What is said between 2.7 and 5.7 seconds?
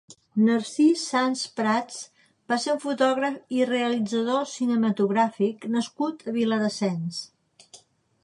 un fotògraf i realitzador cinematogràfic